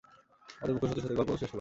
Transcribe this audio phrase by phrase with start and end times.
[0.59, 1.49] আমাদের মূখ্য শত্রুর সাথে গল্পগুজব শেষ হলো?